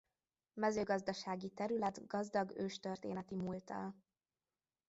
Mezőgazdasági 0.53 1.49
terület 1.49 2.07
gazdag 2.07 2.53
őstörténeti 2.57 3.35
múlttal. 3.35 3.95